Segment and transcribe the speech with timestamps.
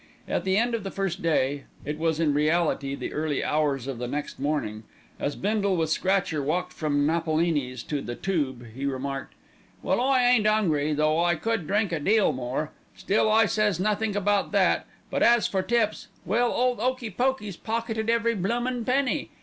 [0.27, 3.99] At the end of the first day, it was in reality the early hours of
[3.99, 4.81] the next morning,
[5.19, 9.35] as Bindle with Scratcher walked from Napolini's to the Tube, he remarked,
[9.83, 14.15] "Well, I ain't 'ungry, though I could drink a deal more; still I says nothink
[14.15, 19.29] about that; but as for tips, well, ole 'Okey Pokey's pocketed every bloomin' penny.